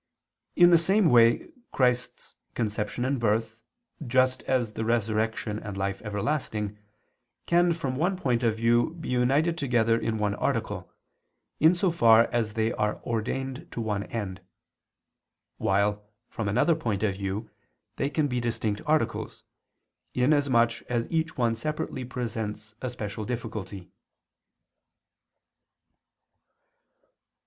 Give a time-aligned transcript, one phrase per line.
[0.55, 3.59] In the same way Christ's conception and birth,
[4.07, 6.79] just as the resurrection and life everlasting,
[7.45, 10.91] can from one point of view be united together in one article,
[11.59, 14.41] in so far as they are ordained to one end;
[15.59, 17.51] while, from another point of view,
[17.97, 19.43] they can be distinct articles,
[20.15, 23.91] in as much as each one separately presents a special difficulty.